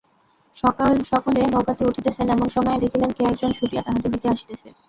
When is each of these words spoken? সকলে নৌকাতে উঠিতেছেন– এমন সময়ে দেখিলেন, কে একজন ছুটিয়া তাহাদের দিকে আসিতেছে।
সকলে 1.11 1.41
নৌকাতে 1.47 1.83
উঠিতেছেন– 1.85 2.31
এমন 2.31 2.47
সময়ে 2.49 2.81
দেখিলেন, 2.83 3.09
কে 3.11 3.23
একজন 3.25 3.51
ছুটিয়া 3.51 3.81
তাহাদের 3.81 4.09
দিকে 4.11 4.27
আসিতেছে। 4.29 4.69